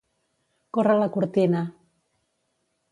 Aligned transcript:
Córrer 0.77 0.95
la 1.01 1.11
cortina. 1.19 1.63